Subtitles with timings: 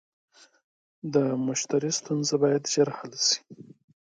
[1.13, 1.15] د
[1.45, 3.39] مشتری ستونزه باید ژر حل شي.